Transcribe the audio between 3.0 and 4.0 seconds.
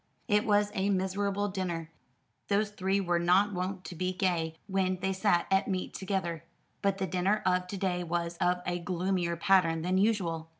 not wont to